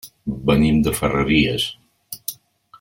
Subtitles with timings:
[0.49, 1.69] Venim de Ferreries.